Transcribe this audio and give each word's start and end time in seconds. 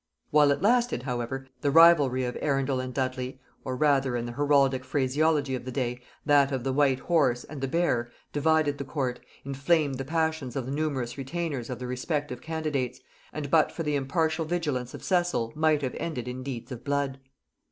While 0.31 0.49
it 0.49 0.63
lasted, 0.63 1.03
however, 1.03 1.45
the 1.61 1.69
rivalry 1.69 2.23
of 2.23 2.35
Arundel 2.41 2.79
and 2.79 2.91
Dudley, 2.91 3.39
or 3.63 3.75
rather, 3.75 4.17
in 4.17 4.25
the 4.25 4.31
heraldic 4.31 4.83
phraseology 4.83 5.53
of 5.53 5.63
the 5.63 5.71
day, 5.71 6.01
that 6.25 6.51
of 6.51 6.63
the 6.63 6.73
White 6.73 7.01
Horse 7.01 7.43
and 7.43 7.61
the 7.61 7.67
Bear, 7.67 8.09
divided 8.33 8.79
the 8.79 8.83
court, 8.83 9.19
inflamed 9.45 9.99
the 9.99 10.03
passions 10.03 10.55
of 10.55 10.65
the 10.65 10.71
numerous 10.71 11.19
retainers 11.19 11.69
of 11.69 11.77
the 11.77 11.85
respective 11.85 12.41
candidates, 12.41 12.99
and 13.31 13.51
but 13.51 13.71
for 13.71 13.83
the 13.83 13.95
impartial 13.95 14.43
vigilance 14.43 14.95
of 14.95 15.03
Cecil 15.03 15.53
might 15.55 15.83
have 15.83 15.95
ended 15.99 16.27
in 16.27 16.41
deeds 16.41 16.71
of 16.71 16.83
blood. 16.83 17.19